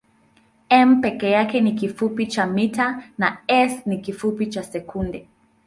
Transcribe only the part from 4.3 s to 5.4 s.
cha sekunde.